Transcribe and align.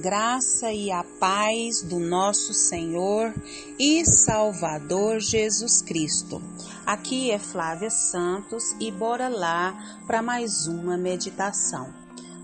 graça 0.00 0.72
e 0.72 0.90
a 0.90 1.04
paz 1.04 1.82
do 1.82 1.98
nosso 1.98 2.52
Senhor 2.52 3.32
e 3.78 4.04
Salvador 4.04 5.20
Jesus 5.20 5.80
Cristo. 5.82 6.42
Aqui 6.84 7.30
é 7.30 7.38
Flávia 7.38 7.90
Santos 7.90 8.74
e 8.80 8.90
bora 8.90 9.28
lá 9.28 10.00
para 10.06 10.20
mais 10.20 10.66
uma 10.66 10.96
meditação. 10.96 11.92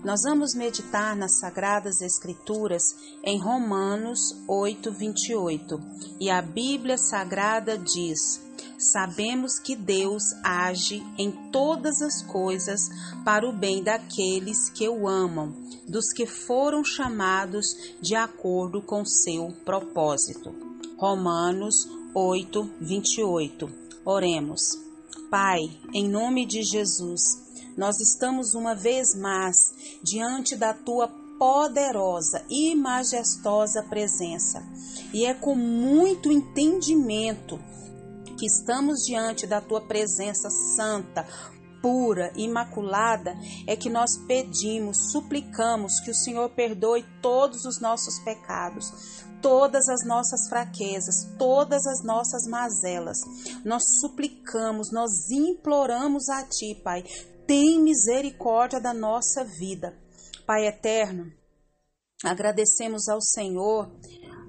Nós 0.03 0.21
vamos 0.23 0.55
meditar 0.55 1.15
nas 1.15 1.37
Sagradas 1.39 2.01
Escrituras 2.01 2.83
em 3.23 3.39
Romanos 3.39 4.35
8, 4.47 4.91
28. 4.91 5.79
E 6.19 6.29
a 6.29 6.41
Bíblia 6.41 6.97
Sagrada 6.97 7.77
diz: 7.77 8.41
Sabemos 8.81 9.59
que 9.59 9.75
Deus 9.75 10.23
age 10.43 11.03
em 11.15 11.31
todas 11.51 12.01
as 12.01 12.23
coisas 12.23 12.89
para 13.23 13.47
o 13.47 13.53
bem 13.53 13.83
daqueles 13.83 14.71
que 14.71 14.89
o 14.89 15.07
amam 15.07 15.53
dos 15.87 16.11
que 16.11 16.25
foram 16.25 16.83
chamados 16.83 17.75
de 18.01 18.15
acordo 18.15 18.81
com 18.81 19.05
seu 19.05 19.53
propósito. 19.63 20.51
Romanos 20.97 21.87
8, 22.15 22.71
28. 22.81 23.69
Oremos. 24.03 24.61
Pai, 25.29 25.59
em 25.93 26.09
nome 26.09 26.45
de 26.47 26.63
Jesus, 26.63 27.21
nós 27.77 27.99
estamos 27.99 28.55
uma 28.55 28.73
vez 28.73 29.13
mais 29.13 29.99
diante 30.01 30.55
da 30.55 30.73
tua 30.73 31.07
poderosa 31.37 32.43
e 32.49 32.75
majestosa 32.75 33.83
presença. 33.83 34.63
E 35.13 35.25
é 35.25 35.35
com 35.35 35.55
muito 35.55 36.31
entendimento 36.31 37.59
que 38.41 38.47
estamos 38.47 39.01
diante 39.05 39.45
da 39.45 39.61
tua 39.61 39.81
presença 39.81 40.49
santa, 40.75 41.27
pura, 41.79 42.33
imaculada, 42.35 43.35
é 43.67 43.75
que 43.75 43.87
nós 43.87 44.17
pedimos, 44.27 45.11
suplicamos 45.11 45.99
que 45.99 46.09
o 46.09 46.15
Senhor 46.15 46.49
perdoe 46.49 47.05
todos 47.21 47.65
os 47.65 47.79
nossos 47.79 48.17
pecados, 48.17 49.23
todas 49.43 49.87
as 49.87 50.03
nossas 50.03 50.49
fraquezas, 50.49 51.23
todas 51.37 51.85
as 51.85 52.03
nossas 52.03 52.47
mazelas. 52.47 53.19
Nós 53.63 53.83
suplicamos, 53.99 54.91
nós 54.91 55.29
imploramos 55.29 56.27
a 56.27 56.41
Ti, 56.41 56.81
Pai, 56.83 57.03
tem 57.45 57.79
misericórdia 57.79 58.81
da 58.81 58.91
nossa 58.91 59.43
vida. 59.43 59.95
Pai 60.47 60.65
eterno, 60.65 61.31
agradecemos 62.23 63.07
ao 63.07 63.21
Senhor 63.21 63.87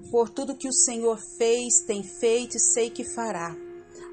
por 0.09 0.29
tudo 0.29 0.57
que 0.57 0.67
o 0.67 0.73
Senhor 0.73 1.19
fez, 1.37 1.85
tem 1.85 2.01
feito 2.01 2.57
e 2.57 2.59
sei 2.59 2.89
que 2.89 3.03
fará. 3.03 3.55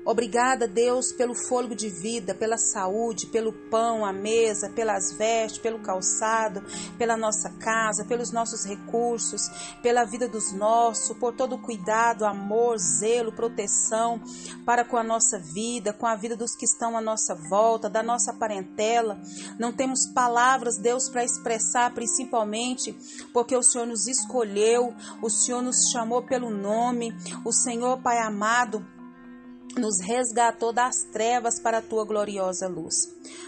Obrigada, 0.05 0.67
Deus, 0.67 1.12
pelo 1.12 1.34
fôlego 1.34 1.75
de 1.75 1.91
vida, 1.91 2.34
pela 2.34 2.56
saúde, 2.56 3.27
pelo 3.27 3.53
pão 3.53 4.05
à 4.05 4.12
mesa, 4.12 4.70
pelas 4.70 5.12
vestes, 5.12 5.61
pelo 5.61 5.79
calçado, 5.81 6.62
pela 6.97 7.19
nossa 7.19 7.51
casa, 7.59 8.05
pelos 8.06 8.33
nossos 8.33 8.65
recursos, 8.65 9.43
pela 9.83 10.05
vida 10.05 10.27
dos 10.27 10.53
nossos, 10.53 11.17
por 11.19 11.34
todo 11.34 11.55
o 11.56 11.62
cuidado, 11.62 12.25
amor, 12.25 12.78
zelo, 12.78 13.31
proteção 13.31 14.21
para 14.65 14.84
com 14.84 14.97
a 14.97 15.05
nossa 15.05 15.39
vida, 15.39 15.93
com 15.93 16.06
a 16.06 16.17
vida 16.17 16.34
dos 16.34 16.56
que 16.56 16.65
estão 16.65 16.97
à 16.97 17.01
nossa 17.01 17.34
volta, 17.34 17.91
da 17.91 18.03
nossa 18.03 18.33
parentela. 18.33 19.21
Não 19.59 19.71
temos 19.71 20.06
palavras, 20.15 20.78
Deus, 20.78 21.11
para 21.11 21.25
expressar, 21.25 21.93
principalmente 21.93 22.97
porque 23.34 23.55
o 23.55 23.62
Senhor 23.62 23.87
nos 23.87 24.06
escolheu, 24.06 24.95
o 25.23 25.28
Senhor 25.28 25.61
nos 25.61 25.91
chamou 25.93 26.23
pelo 26.23 26.51
nome, 26.51 27.15
o 27.45 27.53
Senhor, 27.53 28.01
Pai 28.01 28.19
amado, 28.19 28.84
nos 29.76 30.00
resgatou 30.00 30.72
das 30.72 31.04
trevas 31.12 31.60
para 31.60 31.78
a 31.78 31.82
tua 31.82 32.04
gloriosa 32.04 32.66
luz. 32.68 32.94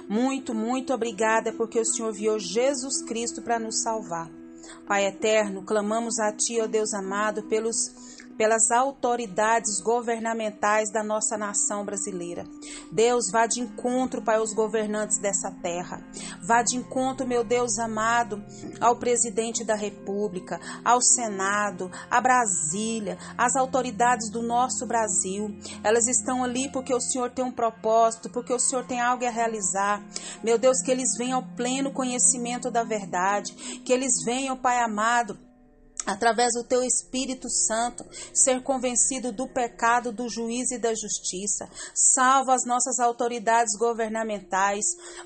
Muito, 0.08 0.54
muito 0.54 0.92
obrigada 0.92 1.52
porque 1.52 1.80
o 1.80 1.84
Senhor 1.84 2.12
viu 2.12 2.38
Jesus 2.38 3.02
Cristo 3.02 3.42
para 3.42 3.58
nos 3.58 3.82
salvar. 3.82 4.30
Pai 4.86 5.06
eterno, 5.06 5.64
clamamos 5.64 6.18
a 6.18 6.32
Ti, 6.32 6.60
ó 6.60 6.66
Deus 6.66 6.92
amado, 6.94 7.42
pelos 7.44 7.76
pelas 8.36 8.70
autoridades 8.70 9.80
governamentais 9.80 10.90
da 10.90 11.02
nossa 11.02 11.36
nação 11.36 11.84
brasileira. 11.84 12.44
Deus, 12.90 13.30
vá 13.32 13.46
de 13.46 13.60
encontro, 13.60 14.22
Pai, 14.22 14.36
aos 14.36 14.52
governantes 14.52 15.18
dessa 15.18 15.50
terra. 15.62 16.02
Vá 16.42 16.62
de 16.62 16.76
encontro, 16.76 17.26
meu 17.26 17.44
Deus 17.44 17.78
amado, 17.78 18.42
ao 18.80 18.96
presidente 18.96 19.64
da 19.64 19.74
República, 19.74 20.60
ao 20.84 21.00
Senado, 21.00 21.90
a 22.10 22.20
Brasília, 22.20 23.18
às 23.36 23.56
autoridades 23.56 24.30
do 24.30 24.42
nosso 24.42 24.86
Brasil. 24.86 25.54
Elas 25.82 26.06
estão 26.06 26.44
ali 26.44 26.70
porque 26.70 26.94
o 26.94 27.00
Senhor 27.00 27.30
tem 27.30 27.44
um 27.44 27.52
propósito, 27.52 28.30
porque 28.30 28.52
o 28.52 28.58
Senhor 28.58 28.84
tem 28.86 29.00
algo 29.00 29.24
a 29.24 29.30
realizar. 29.30 30.02
Meu 30.42 30.58
Deus, 30.58 30.80
que 30.82 30.90
eles 30.90 31.16
venham 31.16 31.38
ao 31.38 31.56
pleno 31.56 31.92
conhecimento 31.92 32.70
da 32.70 32.82
verdade, 32.82 33.52
que 33.84 33.92
eles 33.92 34.24
venham, 34.24 34.56
Pai 34.56 34.80
amado, 34.80 35.38
através 36.06 36.54
do 36.54 36.64
teu 36.64 36.82
Espírito 36.82 37.48
Santo, 37.48 38.04
ser 38.32 38.62
convencido 38.62 39.32
do 39.32 39.46
pecado, 39.46 40.12
do 40.12 40.28
juízo 40.28 40.74
e 40.74 40.78
da 40.78 40.94
justiça. 40.94 41.68
Salva 41.94 42.54
as 42.54 42.64
nossas 42.64 42.98
autoridades 42.98 43.76
governamentais, 43.78 44.84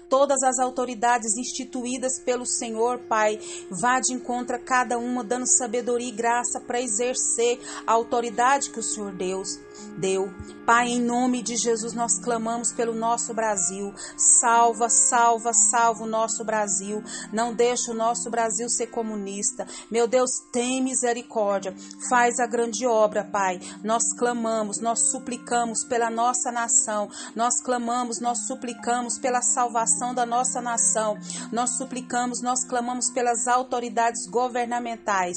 todas 0.08 0.42
as 0.42 0.58
autoridades 0.58 1.36
instituídas 1.36 2.18
pelo 2.20 2.46
Senhor, 2.46 2.98
Pai. 3.08 3.38
Vá 3.70 4.00
de 4.00 4.12
encontro 4.12 4.56
a 4.56 4.58
cada 4.58 4.98
uma, 4.98 5.24
dando 5.24 5.46
sabedoria 5.46 6.08
e 6.08 6.12
graça 6.12 6.60
para 6.60 6.80
exercer 6.80 7.58
a 7.86 7.92
autoridade 7.92 8.70
que 8.70 8.80
o 8.80 8.82
Senhor 8.82 9.12
Deus 9.12 9.58
deu. 9.98 10.32
Pai, 10.66 10.88
em 10.88 11.00
nome 11.00 11.42
de 11.42 11.56
Jesus, 11.56 11.92
nós 11.92 12.18
clamamos 12.18 12.72
pelo 12.72 12.92
nosso 12.92 13.32
Brasil. 13.32 13.94
Salva, 14.16 14.88
salva, 14.88 15.52
salva 15.52 16.02
o 16.02 16.08
nosso 16.08 16.44
Brasil. 16.44 17.02
Não 17.32 17.54
deixa 17.54 17.92
o 17.92 17.94
nosso 17.94 18.30
Brasil 18.30 18.68
ser 18.68 18.88
comunista. 18.88 19.66
Meu 19.90 20.08
Deus, 20.08 20.30
tem 20.52 20.82
misericórdia. 20.82 21.74
Faz 22.08 22.38
a 22.40 22.46
grande 22.46 22.86
obra, 22.86 23.24
Pai. 23.24 23.60
Nós 23.84 24.02
clamamos, 24.18 24.80
nós 24.80 25.10
suplicamos 25.10 25.84
pela 25.84 26.10
nossa 26.10 26.50
nação. 26.50 27.08
Nós 27.34 27.62
clamamos, 27.62 28.20
nós 28.20 28.46
suplicamos 28.46 29.18
pela 29.18 29.40
salvação 29.42 30.14
da 30.14 30.26
nossa 30.26 30.60
nação. 30.60 31.16
Nós 31.52 31.76
suplicamos, 31.76 32.42
nós 32.42 32.64
clamamos 32.66 33.10
pelas 33.10 33.46
autoridades 33.46 34.26
governamentais. 34.28 35.36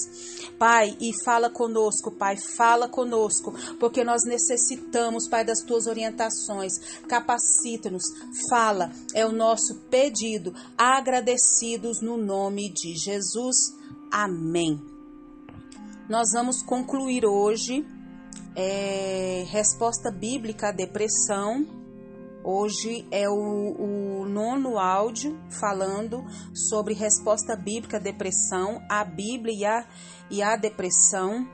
Pai, 0.58 0.98
e 1.00 1.12
fala 1.24 1.50
conosco, 1.50 2.12
Pai, 2.12 2.36
fala 2.36 2.88
conosco, 2.90 3.54
porque 3.80 4.04
nós 4.04 4.24
necessitamos, 4.26 4.49
Pai, 5.30 5.44
das 5.44 5.62
tuas 5.62 5.88
orientações. 5.88 6.74
Capacita-nos, 7.08 8.04
fala, 8.50 8.92
é 9.14 9.26
o 9.26 9.32
nosso 9.32 9.76
pedido, 9.90 10.54
agradecidos 10.78 12.02
no 12.02 12.18
nome 12.18 12.70
de 12.70 12.96
Jesus. 12.96 13.76
Amém. 14.12 14.82
Nós 16.10 16.32
vamos 16.34 16.64
concluir 16.64 17.26
hoje 17.26 17.86
é, 18.56 19.46
resposta 19.50 20.12
bíblica 20.12 20.70
à 20.70 20.72
depressão. 20.72 21.66
Hoje 22.44 23.06
é 23.12 23.30
o, 23.30 24.22
o, 24.22 24.26
nono 24.26 24.80
áudio 24.80 25.38
falando 25.60 26.24
sobre 26.54 26.94
resposta 26.94 27.56
bíblica 27.56 27.98
à 27.98 28.00
depressão, 28.00 28.82
a 28.90 29.04
Bíblia 29.04 29.54
e 29.54 29.66
a, 29.66 29.86
e 30.32 30.42
a 30.42 30.56
depressão. 30.56 31.48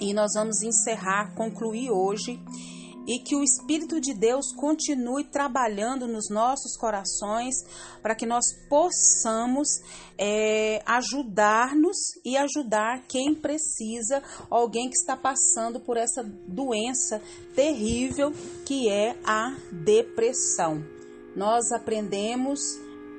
E 0.00 0.14
nós 0.14 0.32
vamos 0.34 0.62
encerrar, 0.62 1.34
concluir 1.34 1.90
hoje 1.90 2.40
e 3.08 3.18
que 3.18 3.34
o 3.34 3.42
Espírito 3.42 3.98
de 3.98 4.12
Deus 4.12 4.52
continue 4.52 5.24
trabalhando 5.24 6.06
nos 6.06 6.28
nossos 6.28 6.76
corações 6.76 7.54
para 8.02 8.14
que 8.14 8.26
nós 8.26 8.44
possamos 8.68 9.66
é, 10.18 10.82
ajudar-nos 10.84 11.96
e 12.22 12.36
ajudar 12.36 13.02
quem 13.08 13.34
precisa, 13.34 14.22
alguém 14.50 14.90
que 14.90 14.96
está 14.96 15.16
passando 15.16 15.80
por 15.80 15.96
essa 15.96 16.22
doença 16.22 17.22
terrível 17.54 18.30
que 18.66 18.90
é 18.90 19.16
a 19.24 19.56
depressão. 19.72 20.84
Nós 21.34 21.72
aprendemos 21.72 22.60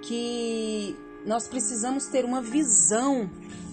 que 0.04 0.96
nós 1.26 1.48
precisamos 1.48 2.06
ter 2.06 2.26
uma 2.26 2.44
visão 2.44 3.28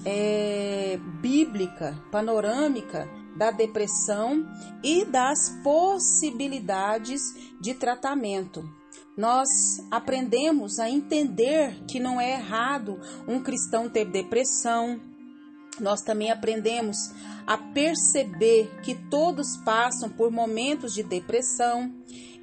é, 0.08 1.00
bíblica, 1.20 2.00
panorâmica 2.12 3.10
da 3.36 3.50
depressão 3.50 4.46
e 4.82 5.04
das 5.04 5.50
possibilidades 5.64 7.20
de 7.60 7.74
tratamento. 7.74 8.64
Nós 9.16 9.48
aprendemos 9.90 10.78
a 10.78 10.88
entender 10.88 11.84
que 11.88 11.98
não 11.98 12.20
é 12.20 12.34
errado 12.34 13.00
um 13.26 13.42
cristão 13.42 13.88
ter 13.88 14.04
depressão. 14.04 15.00
Nós 15.80 16.02
também 16.02 16.30
aprendemos 16.30 16.96
a 17.46 17.58
perceber 17.58 18.70
que 18.82 18.94
todos 18.94 19.56
passam 19.64 20.08
por 20.08 20.30
momentos 20.30 20.94
de 20.94 21.02
depressão 21.02 21.92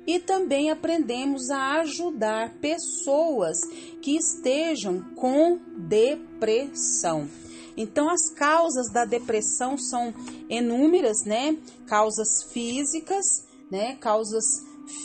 e 0.06 0.20
também 0.20 0.70
aprendemos 0.70 1.50
a 1.50 1.80
ajudar 1.80 2.56
pessoas 2.60 3.58
que 4.02 4.18
estejam 4.18 5.02
com 5.16 5.60
depressão. 5.78 7.30
Então, 7.76 8.10
as 8.10 8.30
causas 8.30 8.92
da 8.92 9.06
depressão 9.06 9.78
são 9.78 10.14
inúmeras, 10.50 11.24
né? 11.26 11.58
Causas 11.88 12.44
físicas, 12.52 13.26
né? 13.72 13.96
Causas 13.96 14.46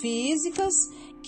físicas 0.00 0.74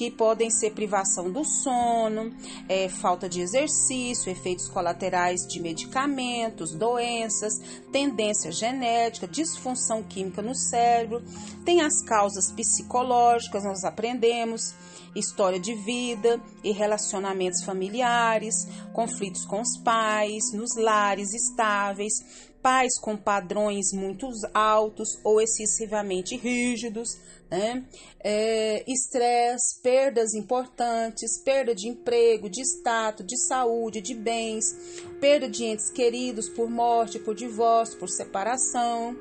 que 0.01 0.11
podem 0.11 0.49
ser 0.49 0.71
privação 0.71 1.31
do 1.31 1.45
sono, 1.45 2.35
é, 2.67 2.89
falta 2.89 3.29
de 3.29 3.43
exercício, 3.43 4.33
efeitos 4.33 4.67
colaterais 4.67 5.47
de 5.47 5.61
medicamentos, 5.61 6.75
doenças, 6.75 7.53
tendência 7.93 8.51
genética, 8.51 9.29
disfunção 9.29 10.03
química 10.03 10.41
no 10.41 10.55
cérebro. 10.55 11.23
Tem 11.67 11.83
as 11.83 12.01
causas 12.01 12.51
psicológicas, 12.51 13.63
nós 13.63 13.85
aprendemos 13.85 14.75
história 15.15 15.61
de 15.61 15.75
vida 15.75 16.41
e 16.65 16.73
relacionamentos 16.73 17.63
familiares, 17.63 18.55
conflitos 18.95 19.45
com 19.45 19.61
os 19.61 19.77
pais, 19.77 20.51
nos 20.55 20.77
lares 20.77 21.35
estáveis, 21.35 22.15
pais 22.63 22.99
com 22.99 23.17
padrões 23.17 23.93
muito 23.93 24.29
altos 24.55 25.19
ou 25.25 25.41
excessivamente 25.41 26.37
rígidos, 26.37 27.19
né? 27.51 27.85
É, 28.23 28.85
estresse, 28.91 29.81
perdas 29.83 30.35
importantes, 30.35 31.39
perda 31.43 31.75
de 31.75 31.89
emprego, 31.89 32.49
de 32.49 32.63
status, 32.63 33.27
de 33.27 33.39
saúde, 33.47 34.01
de 34.01 34.15
bens, 34.15 34.75
perda 35.21 35.49
de 35.49 35.65
entes 35.65 35.91
queridos 35.91 36.49
por 36.49 36.71
morte, 36.71 37.19
por 37.19 37.35
divórcio, 37.35 37.99
por 37.99 38.09
separação, 38.09 39.17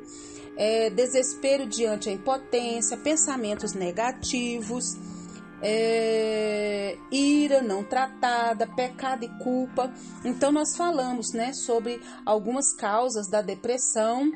é, 0.56 0.89
desespero 0.89 1.65
diante 1.65 2.09
a 2.09 2.12
impotência, 2.12 2.97
pensamentos 2.97 3.74
negativos 3.74 4.95
é, 5.61 6.97
ira 7.11 7.61
não 7.61 7.83
tratada, 7.83 8.67
pecado 8.67 9.25
e 9.25 9.44
culpa. 9.44 9.91
Então 10.23 10.51
nós 10.51 10.75
falamos, 10.75 11.33
né, 11.33 11.53
sobre 11.53 12.00
algumas 12.25 12.73
causas 12.75 13.29
da 13.29 13.41
depressão. 13.41 14.31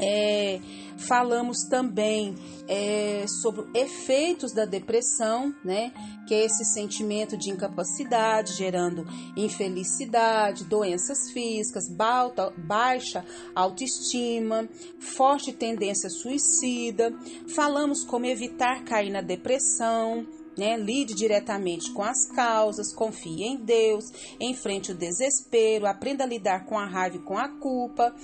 É, 0.00 0.60
falamos 0.98 1.62
também 1.70 2.36
é, 2.68 3.24
sobre 3.26 3.64
efeitos 3.74 4.52
da 4.52 4.66
depressão, 4.66 5.54
né? 5.64 5.92
Que 6.26 6.34
é 6.34 6.44
esse 6.44 6.64
sentimento 6.74 7.38
de 7.38 7.50
incapacidade, 7.50 8.52
gerando 8.52 9.06
infelicidade, 9.34 10.64
doenças 10.64 11.30
físicas, 11.32 11.84
baixa 11.88 13.24
autoestima, 13.54 14.68
forte 15.00 15.52
tendência 15.52 16.10
suicida. 16.10 17.10
Falamos 17.54 18.04
como 18.04 18.26
evitar 18.26 18.84
cair 18.84 19.10
na 19.10 19.22
depressão, 19.22 20.26
né? 20.58 20.76
Lide 20.76 21.14
diretamente 21.14 21.92
com 21.92 22.02
as 22.02 22.26
causas, 22.26 22.92
confie 22.92 23.44
em 23.44 23.56
Deus, 23.56 24.04
enfrente 24.40 24.92
o 24.92 24.94
desespero, 24.94 25.86
aprenda 25.86 26.24
a 26.24 26.26
lidar 26.26 26.66
com 26.66 26.78
a 26.78 26.84
raiva 26.84 27.16
e 27.16 27.20
com 27.20 27.38
a 27.38 27.48
culpa, 27.48 28.14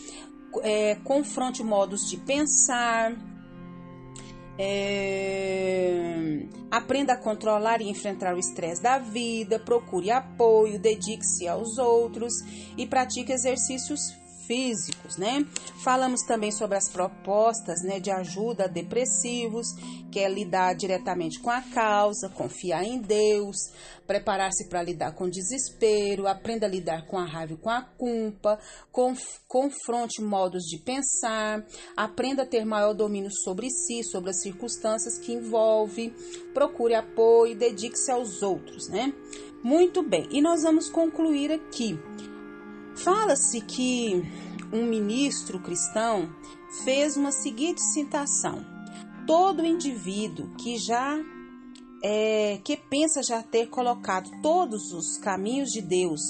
é, 0.63 0.97
confronte 0.97 1.63
modos 1.63 2.09
de 2.11 2.17
pensar. 2.19 3.17
É, 4.57 6.47
aprenda 6.71 7.15
a 7.15 7.17
controlar 7.17 7.81
e 7.81 7.89
enfrentar 7.89 8.35
o 8.35 8.39
estresse 8.39 8.81
da 8.81 8.99
vida, 8.99 9.59
procure 9.59 10.11
apoio, 10.11 10.79
dedique-se 10.79 11.49
aos 11.49 11.77
outros 11.79 12.33
e 12.77 12.87
pratique 12.87 13.33
exercícios 13.33 14.01
físicos, 14.47 15.17
né? 15.17 15.47
Falamos 15.83 16.23
também 16.23 16.51
sobre 16.51 16.77
as 16.77 16.89
propostas, 16.89 17.83
né, 17.83 18.01
de 18.01 18.11
ajuda 18.11 18.65
a 18.65 18.69
depressivos, 18.69 19.67
que 20.11 20.21
é 20.21 20.29
lidar 20.29 20.75
diretamente 20.75 21.41
com 21.41 21.51
a 21.51 21.61
causa, 21.61 22.29
confiar 22.29 22.85
em 22.85 23.01
Deus, 23.01 23.57
preparar-se 24.07 24.69
para 24.69 24.83
lidar 24.83 25.13
com 25.13 25.25
o 25.25 25.31
desespero, 25.31 26.27
aprenda 26.27 26.67
a 26.67 26.69
lidar 26.69 27.07
com 27.07 27.19
a 27.19 27.25
raiva 27.25 27.55
e 27.55 27.57
com 27.57 27.71
a 27.71 27.83
culpa, 27.83 28.59
conf 28.93 29.39
confronte 29.49 30.23
modos 30.23 30.65
de 30.65 30.79
pensar, 30.79 31.65
aprenda 31.97 32.43
a 32.43 32.47
ter 32.47 32.65
maior 32.65 32.93
domínio 32.93 33.31
sobre 33.33 33.71
si, 33.71 34.03
sobre 34.05 34.31
as 34.31 34.43
circunstâncias 34.43 35.19
que 35.19 35.33
envolve, 35.33 36.11
procure 36.53 36.95
apoio, 36.95 37.57
dedique-se 37.57 38.11
aos 38.11 38.43
outros, 38.43 38.89
né? 38.89 39.13
Muito 39.63 40.03
bem, 40.03 40.29
e 40.31 40.43
nós 40.43 40.63
vamos 40.63 40.91
concluir 40.91 41.51
aqui 41.51 41.99
Fala-se 42.97 43.61
que 43.61 44.23
um 44.73 44.87
ministro 44.87 45.61
cristão 45.61 46.29
fez 46.85 47.17
uma 47.17 47.33
seguinte 47.33 47.81
citação: 47.81 48.65
todo 49.27 49.65
indivíduo 49.65 50.55
que 50.57 50.79
já 50.79 51.19
é, 52.03 52.61
que 52.63 52.77
pensa 52.77 53.23
já 53.23 53.43
ter 53.43 53.69
colocado 53.69 54.31
todos 54.43 54.93
os 54.93 55.17
caminhos 55.17 55.71
de 55.71 55.81
Deus 55.81 56.21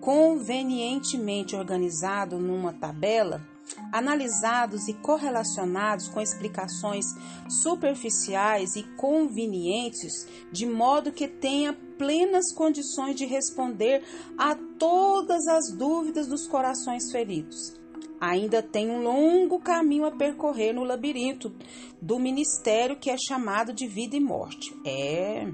convenientemente 0.00 1.54
organizado 1.54 2.38
numa 2.38 2.72
tabela, 2.72 3.46
analisados 3.92 4.88
e 4.88 4.94
correlacionados 4.94 6.08
com 6.08 6.20
explicações 6.20 7.06
superficiais 7.48 8.76
e 8.76 8.82
convenientes, 8.96 10.26
de 10.50 10.66
modo 10.66 11.12
que 11.12 11.28
tenha 11.28 11.72
plenas 11.72 12.52
condições 12.52 13.16
de 13.16 13.26
responder 13.26 14.02
a 14.38 14.54
todas 14.78 15.46
as 15.46 15.72
dúvidas 15.72 16.26
dos 16.26 16.46
corações 16.46 17.10
feridos. 17.10 17.78
Ainda 18.20 18.62
tem 18.62 18.90
um 18.90 19.02
longo 19.02 19.58
caminho 19.58 20.04
a 20.04 20.10
percorrer 20.10 20.74
no 20.74 20.84
labirinto 20.84 21.54
do 22.00 22.18
ministério 22.18 22.96
que 22.96 23.10
é 23.10 23.16
chamado 23.16 23.72
de 23.72 23.86
vida 23.86 24.16
e 24.16 24.20
morte. 24.20 24.74
É. 24.84 25.46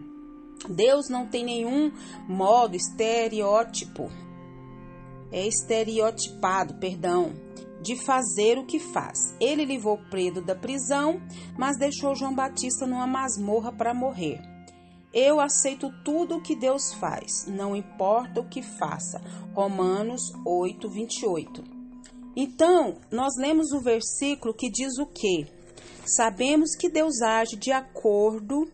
Deus 0.69 1.09
não 1.09 1.27
tem 1.27 1.45
nenhum 1.45 1.93
modo 2.29 2.75
estereótipo, 2.75 4.11
é 5.31 5.47
estereotipado, 5.47 6.75
perdão, 6.75 7.35
de 7.87 7.95
fazer 7.95 8.59
o 8.59 8.67
que 8.67 8.81
faz. 8.81 9.33
Ele 9.41 9.65
livrou 9.65 9.97
Pedro 10.11 10.45
da 10.45 10.57
prisão, 10.57 11.23
mas 11.57 11.79
deixou 11.79 12.17
João 12.17 12.35
Batista 12.35 12.85
numa 12.85 13.07
masmorra 13.07 13.71
para 13.73 13.95
morrer. 13.95 14.41
Eu 15.15 15.39
aceito 15.39 15.89
tudo 16.05 16.37
o 16.37 16.43
que 16.43 16.57
Deus 16.57 16.93
faz, 16.95 17.47
não 17.47 17.77
importa 17.77 18.41
o 18.41 18.49
que 18.49 18.61
faça. 18.61 19.23
Romanos 19.55 20.33
8, 20.45 20.91
28. 20.91 21.65
Então, 22.35 22.97
nós 23.11 23.35
lemos 23.39 23.71
o 23.71 23.81
versículo 23.81 24.53
que 24.53 24.69
diz 24.69 24.99
o 24.99 25.07
quê? 25.07 25.47
Sabemos 26.05 26.75
que 26.77 26.91
Deus 26.91 27.23
age 27.23 27.57
de 27.57 27.71
acordo, 27.71 28.69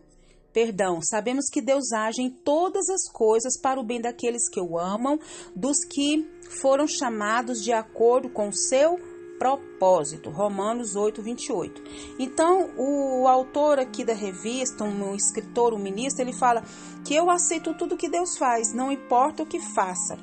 perdão, 0.53 1.01
sabemos 1.01 1.45
que 1.51 1.61
Deus 1.61 1.91
age 1.91 2.21
em 2.21 2.29
todas 2.29 2.87
as 2.89 3.11
coisas 3.11 3.59
para 3.59 3.79
o 3.79 3.83
bem 3.83 3.99
daqueles 3.99 4.47
que 4.47 4.61
o 4.61 4.77
amam, 4.77 5.19
dos 5.55 5.83
que 5.83 6.29
foram 6.61 6.87
chamados 6.87 7.61
de 7.63 7.73
acordo 7.73 8.29
com 8.29 8.49
o 8.49 8.53
seu 8.53 8.99
propósito. 9.39 10.29
Romanos 10.29 10.95
8, 10.95 11.21
28. 11.21 11.83
Então, 12.17 12.69
o 12.77 13.27
autor 13.27 13.79
aqui 13.79 14.05
da 14.05 14.13
revista, 14.13 14.83
um 14.83 15.15
escritor, 15.15 15.73
um 15.73 15.79
ministro, 15.79 16.23
ele 16.23 16.33
fala 16.33 16.63
que 17.03 17.13
eu 17.13 17.29
aceito 17.29 17.73
tudo 17.73 17.97
que 17.97 18.07
Deus 18.07 18.37
faz, 18.37 18.73
não 18.73 18.91
importa 18.91 19.43
o 19.43 19.45
que 19.45 19.59
faça. 19.59 20.17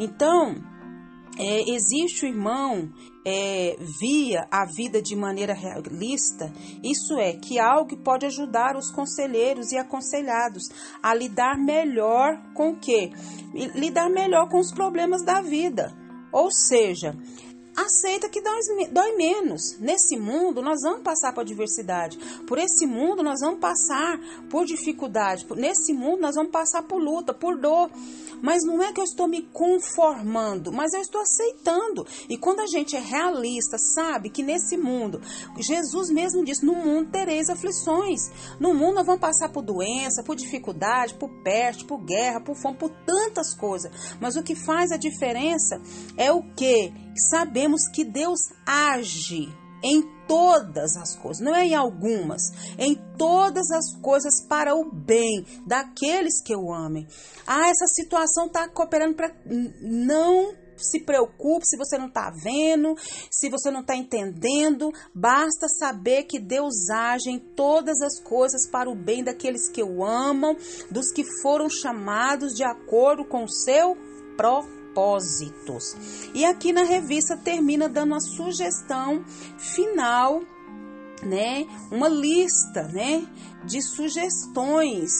Então, 0.00 0.56
é, 1.38 1.70
existe 1.70 2.24
o 2.24 2.28
irmão 2.28 2.90
é, 3.24 3.76
via 4.00 4.46
a 4.50 4.64
vida 4.66 5.00
de 5.00 5.16
maneira 5.16 5.54
realista, 5.54 6.52
isso 6.82 7.18
é, 7.18 7.32
que 7.34 7.58
algo 7.58 7.96
pode 7.98 8.26
ajudar 8.26 8.76
os 8.76 8.90
conselheiros 8.90 9.72
e 9.72 9.78
aconselhados 9.78 10.64
a 11.02 11.14
lidar 11.14 11.56
melhor 11.56 12.36
com 12.54 12.70
o 12.70 12.78
quê? 12.78 13.10
Lidar 13.74 14.10
melhor 14.10 14.48
com 14.48 14.58
os 14.58 14.72
problemas 14.72 15.24
da 15.24 15.40
vida. 15.40 15.96
Ou 16.32 16.50
seja, 16.50 17.16
aceita 17.76 18.28
que 18.28 18.40
dói, 18.40 18.60
dói, 18.90 19.16
menos. 19.16 19.78
Nesse 19.78 20.16
mundo, 20.16 20.62
nós 20.62 20.80
vamos 20.82 21.02
passar 21.02 21.32
por 21.32 21.40
adversidade. 21.40 22.18
Por 22.46 22.58
esse 22.58 22.86
mundo, 22.86 23.22
nós 23.22 23.40
vamos 23.40 23.60
passar 23.60 24.18
por 24.50 24.64
dificuldade. 24.64 25.46
Nesse 25.56 25.92
mundo, 25.92 26.20
nós 26.20 26.34
vamos 26.34 26.52
passar 26.52 26.82
por 26.82 26.98
luta, 26.98 27.32
por 27.32 27.58
dor. 27.58 27.90
Mas 28.42 28.64
não 28.64 28.82
é 28.82 28.92
que 28.92 29.00
eu 29.00 29.04
estou 29.04 29.28
me 29.28 29.42
conformando, 29.42 30.72
mas 30.72 30.92
eu 30.92 31.00
estou 31.00 31.20
aceitando. 31.20 32.04
E 32.28 32.36
quando 32.36 32.60
a 32.60 32.66
gente 32.66 32.96
é 32.96 33.00
realista, 33.00 33.78
sabe 33.78 34.30
que 34.30 34.42
nesse 34.42 34.76
mundo, 34.76 35.20
Jesus 35.58 36.10
mesmo 36.10 36.44
disse: 36.44 36.66
no 36.66 36.74
mundo 36.74 37.10
tereis 37.10 37.48
aflições. 37.48 38.30
No 38.58 38.74
mundo, 38.74 38.96
nós 38.96 39.06
vamos 39.06 39.20
passar 39.20 39.48
por 39.48 39.62
doença, 39.62 40.24
por 40.24 40.34
dificuldade, 40.34 41.14
por 41.14 41.30
peste, 41.42 41.84
por 41.84 41.98
guerra, 41.98 42.40
por 42.40 42.56
fome, 42.56 42.76
por 42.76 42.90
tantas 43.06 43.54
coisas. 43.54 44.16
Mas 44.20 44.34
o 44.36 44.42
que 44.42 44.56
faz 44.56 44.90
a 44.90 44.96
diferença 44.96 45.80
é 46.16 46.32
o 46.32 46.42
que? 46.54 46.92
Sabemos 47.62 47.88
que 47.88 48.04
Deus 48.04 48.40
age 48.66 49.48
em 49.84 50.02
todas 50.26 50.96
as 50.96 51.16
coisas, 51.16 51.40
não 51.40 51.54
é 51.54 51.66
em 51.66 51.74
algumas, 51.74 52.42
em 52.78 52.94
todas 53.16 53.70
as 53.70 53.96
coisas 54.00 54.44
para 54.48 54.74
o 54.74 54.90
bem 54.92 55.44
daqueles 55.66 56.42
que 56.42 56.54
o 56.54 56.72
amem. 56.72 57.06
Ah, 57.46 57.68
essa 57.68 57.86
situação 57.86 58.46
está 58.46 58.68
cooperando 58.68 59.14
para 59.14 59.34
não 59.80 60.54
se 60.76 61.00
preocupe 61.00 61.66
se 61.66 61.76
você 61.76 61.98
não 61.98 62.08
está 62.08 62.30
vendo, 62.30 62.96
se 63.30 63.48
você 63.48 63.70
não 63.70 63.80
está 63.80 63.94
entendendo, 63.94 64.90
basta 65.14 65.68
saber 65.68 66.24
que 66.24 66.40
Deus 66.40 66.88
age 66.90 67.30
em 67.30 67.38
todas 67.38 68.00
as 68.00 68.20
coisas 68.20 68.68
para 68.68 68.90
o 68.90 68.94
bem 68.94 69.22
daqueles 69.22 69.68
que 69.68 69.82
o 69.82 70.04
amam, 70.04 70.56
dos 70.90 71.12
que 71.12 71.24
foram 71.42 71.68
chamados 71.68 72.54
de 72.54 72.64
acordo 72.64 73.24
com 73.24 73.44
o 73.44 73.48
seu 73.48 73.96
propósito 74.36 74.81
propósitos. 74.92 75.96
E 76.34 76.44
aqui 76.44 76.72
na 76.72 76.84
revista 76.84 77.36
termina 77.36 77.88
dando 77.88 78.12
uma 78.12 78.20
sugestão 78.20 79.24
final, 79.58 80.42
né? 81.22 81.66
Uma 81.90 82.08
lista, 82.08 82.84
né? 82.88 83.26
De 83.64 83.82
sugestões 83.82 85.10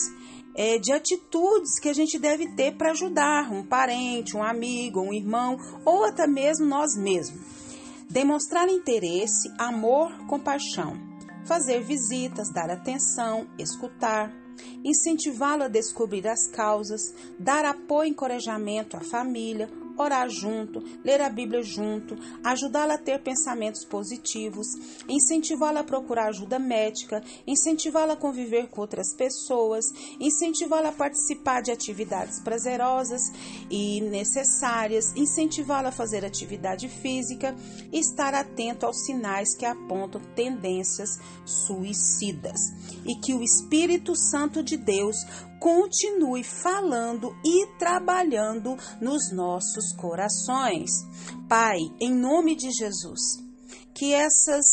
é, 0.54 0.78
de 0.78 0.92
atitudes 0.92 1.78
que 1.80 1.88
a 1.88 1.94
gente 1.94 2.18
deve 2.18 2.54
ter 2.54 2.76
para 2.76 2.90
ajudar 2.90 3.50
um 3.50 3.64
parente, 3.64 4.36
um 4.36 4.42
amigo, 4.42 5.00
um 5.00 5.12
irmão 5.12 5.56
ou 5.84 6.04
até 6.04 6.26
mesmo 6.26 6.66
nós 6.66 6.94
mesmos. 6.96 7.40
Demonstrar 8.10 8.68
interesse, 8.68 9.50
amor, 9.58 10.12
compaixão. 10.26 11.00
Fazer 11.46 11.82
visitas, 11.82 12.52
dar 12.52 12.70
atenção, 12.70 13.48
escutar, 13.58 14.30
incentivá-lo 14.84 15.64
a 15.64 15.68
descobrir 15.68 16.26
as 16.26 16.46
causas, 16.48 17.00
dar 17.38 17.64
apoio 17.64 18.08
e 18.08 18.10
encorajamento 18.10 18.96
à 18.96 19.00
família, 19.00 19.68
orar 20.02 20.28
junto, 20.28 20.82
ler 21.04 21.20
a 21.20 21.28
Bíblia 21.28 21.62
junto, 21.62 22.16
ajudá-la 22.44 22.94
a 22.94 22.98
ter 22.98 23.22
pensamentos 23.22 23.84
positivos, 23.84 24.66
incentivá-la 25.08 25.80
a 25.80 25.84
procurar 25.84 26.28
ajuda 26.28 26.58
médica, 26.58 27.22
incentivá-la 27.46 28.14
a 28.14 28.16
conviver 28.16 28.68
com 28.68 28.80
outras 28.80 29.14
pessoas, 29.14 29.84
incentivá-la 30.20 30.90
a 30.90 30.92
participar 30.92 31.62
de 31.62 31.70
atividades 31.70 32.40
prazerosas 32.40 33.22
e 33.70 34.00
necessárias, 34.02 35.12
incentivá-la 35.16 35.88
a 35.88 35.92
fazer 35.92 36.24
atividade 36.24 36.88
física 36.88 37.54
e 37.92 37.98
estar 37.98 38.34
atento 38.34 38.86
aos 38.86 39.04
sinais 39.04 39.54
que 39.56 39.64
apontam 39.64 40.20
tendências 40.34 41.18
suicidas. 41.44 42.60
E 43.04 43.16
que 43.16 43.34
o 43.34 43.42
Espírito 43.42 44.14
Santo 44.14 44.62
de 44.62 44.76
Deus 44.76 45.16
continue 45.62 46.42
falando 46.42 47.36
e 47.44 47.68
trabalhando 47.78 48.76
nos 49.00 49.30
nossos 49.32 49.94
corações. 49.94 50.90
Pai, 51.48 51.78
em 52.00 52.12
nome 52.12 52.56
de 52.56 52.68
Jesus, 52.72 53.38
que 53.94 54.12
essas 54.12 54.66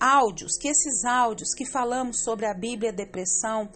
áudios, 0.00 0.58
que 0.58 0.66
esses 0.66 1.04
áudios 1.04 1.54
que 1.54 1.64
falamos 1.64 2.24
sobre 2.24 2.44
a 2.44 2.52
Bíblia 2.52 2.90
e 2.90 2.92
a 2.92 2.96
depressão 2.96 3.70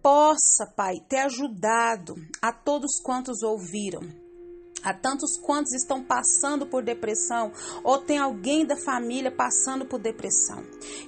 possa, 0.00 0.72
Pai, 0.76 1.00
ter 1.08 1.22
ajudado 1.22 2.14
a 2.40 2.52
todos 2.52 3.00
quantos 3.02 3.42
ouviram 3.42 4.02
a 4.84 4.94
tantos 4.94 5.36
quantos 5.40 5.72
estão 5.72 6.04
passando 6.04 6.64
por 6.64 6.80
depressão 6.84 7.50
ou 7.82 7.98
tem 7.98 8.18
alguém 8.18 8.64
da 8.64 8.76
família 8.76 9.32
passando 9.32 9.84
por 9.84 9.98
depressão. 9.98 10.62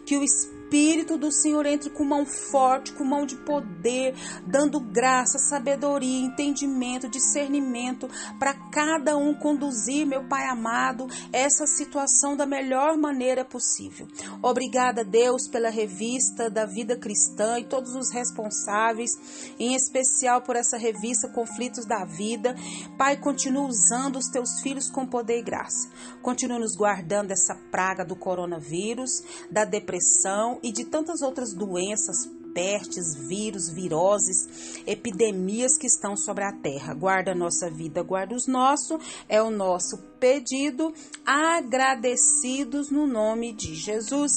Que 0.05 0.17
o 0.17 0.25
Espírito 0.25 0.58
Espírito 0.69 1.17
do 1.17 1.33
Senhor 1.33 1.65
entre 1.65 1.89
com 1.89 2.05
mão 2.05 2.27
forte, 2.27 2.93
com 2.93 3.03
mão 3.03 3.25
de 3.25 3.37
poder, 3.37 4.15
dando 4.47 4.79
graça, 4.79 5.39
sabedoria, 5.39 6.27
entendimento, 6.27 7.09
discernimento 7.09 8.07
para 8.39 8.53
cada 8.71 9.17
um 9.17 9.33
conduzir, 9.33 10.07
meu 10.07 10.29
Pai 10.29 10.47
amado, 10.47 11.07
essa 11.33 11.67
situação 11.67 12.37
da 12.37 12.45
melhor 12.45 12.99
maneira 12.99 13.47
possível. 13.47 14.07
Obrigada, 14.43 15.03
Deus, 15.03 15.49
pela 15.49 15.71
revista 15.71 16.51
da 16.51 16.67
vida 16.67 16.99
cristã 16.99 17.59
e 17.59 17.65
todos 17.65 17.95
os 17.95 18.13
responsáveis, 18.13 19.11
em 19.59 19.75
especial 19.75 20.43
por 20.43 20.55
essa 20.55 20.77
revista 20.77 21.31
Conflitos 21.31 21.87
da 21.87 22.05
Vida. 22.05 22.55
Pai, 22.99 23.17
continua 23.17 23.67
usando 23.67 24.17
os 24.17 24.29
teus 24.29 24.61
filhos 24.61 24.91
com 24.91 25.07
poder 25.07 25.39
e 25.39 25.43
graça. 25.43 25.89
Continua 26.21 26.59
nos 26.59 26.77
guardando 26.77 27.29
dessa 27.29 27.55
praga 27.71 28.05
do 28.05 28.15
coronavírus, 28.15 29.23
da 29.51 29.65
depressão 29.65 30.58
e 30.63 30.73
de 30.73 30.85
tantas 30.85 31.23
outras 31.23 31.55
doenças, 31.55 32.29
pestes, 32.53 33.15
vírus, 33.15 33.69
viroses, 33.69 34.83
epidemias 34.87 35.79
que 35.79 35.87
estão 35.87 36.17
sobre 36.17 36.45
a 36.45 36.53
terra. 36.53 36.95
Guarda 36.95 37.33
a 37.33 37.35
nossa 37.35 37.71
vida, 37.71 38.03
guarda 38.03 38.35
os 38.35 38.47
nossos, 38.47 38.99
é 39.29 39.41
o 39.41 39.51
nosso 39.51 39.99
pedido, 40.19 40.93
agradecidos 41.25 42.91
no 42.91 43.07
nome 43.07 43.53
de 43.53 43.75
Jesus. 43.75 44.33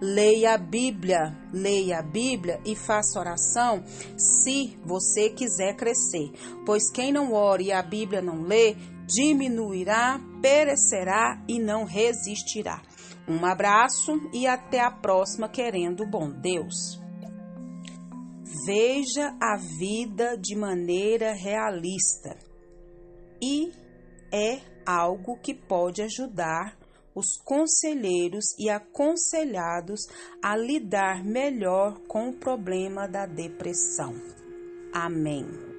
Leia 0.00 0.54
a 0.54 0.58
Bíblia, 0.58 1.36
leia 1.52 2.00
a 2.00 2.02
Bíblia 2.02 2.60
e 2.66 2.76
faça 2.76 3.18
oração 3.18 3.82
se 4.18 4.76
você 4.84 5.30
quiser 5.30 5.74
crescer, 5.76 6.32
pois 6.66 6.90
quem 6.90 7.12
não 7.12 7.32
ora 7.32 7.62
e 7.62 7.72
a 7.72 7.82
Bíblia 7.82 8.20
não 8.20 8.42
lê, 8.42 8.76
diminuirá, 9.06 10.20
perecerá 10.42 11.42
e 11.48 11.58
não 11.58 11.84
resistirá. 11.84 12.82
Um 13.28 13.44
abraço 13.46 14.12
e 14.32 14.46
até 14.46 14.80
a 14.80 14.90
próxima, 14.90 15.48
querendo 15.48 16.06
bom 16.06 16.30
Deus. 16.30 17.00
Veja 18.66 19.36
a 19.40 19.56
vida 19.56 20.36
de 20.36 20.54
maneira 20.54 21.32
realista 21.32 22.36
e 23.42 23.72
é 24.32 24.60
algo 24.86 25.38
que 25.38 25.54
pode 25.54 26.02
ajudar 26.02 26.76
os 27.14 27.36
conselheiros 27.44 28.44
e 28.58 28.68
aconselhados 28.68 30.00
a 30.42 30.56
lidar 30.56 31.24
melhor 31.24 32.00
com 32.06 32.28
o 32.28 32.36
problema 32.36 33.06
da 33.06 33.26
depressão. 33.26 34.14
Amém. 34.92 35.73